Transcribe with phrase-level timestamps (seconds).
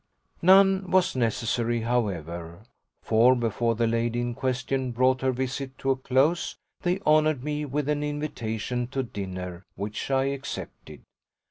[0.41, 2.61] None was necessary, however,
[3.03, 7.65] for before the lady in question brought her visit to a close they honoured me
[7.65, 11.03] with an invitation to dinner, which I accepted.